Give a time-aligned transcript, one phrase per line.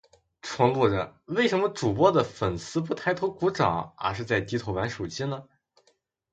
[0.41, 5.43] 纯路人，为什么主播的粉丝不抬头鼓掌而是在低头玩手机呢？